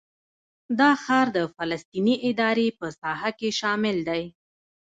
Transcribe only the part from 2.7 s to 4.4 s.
په ساحه کې شامل دی.